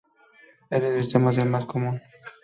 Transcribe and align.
Este 0.71 0.95
sistema 0.99 1.29
es 1.29 1.37
el 1.37 1.47
más 1.51 1.65
común. 1.67 2.01